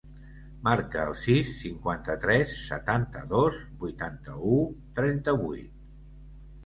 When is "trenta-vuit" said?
5.01-5.81